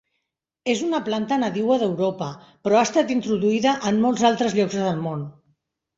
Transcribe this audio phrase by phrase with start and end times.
[0.71, 2.29] És una planta nadiua d'Europa
[2.69, 5.23] però ha estat introduïda en molts altres llocs del món.